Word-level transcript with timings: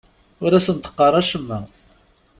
Ur 0.43 0.51
asent-qqar 0.57 1.13
acemma. 1.21 1.59